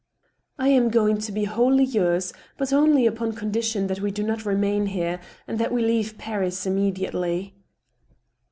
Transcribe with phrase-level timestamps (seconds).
[0.57, 4.47] "I am going to be wholly yours, but only upon condition that we do not
[4.47, 7.53] remain here, and that we leave Paris immediately."